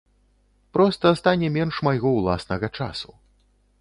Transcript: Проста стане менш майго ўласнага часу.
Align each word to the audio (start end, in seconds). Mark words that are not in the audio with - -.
Проста 0.77 1.11
стане 1.21 1.47
менш 1.57 1.75
майго 1.89 2.09
ўласнага 2.17 2.67
часу. 2.79 3.09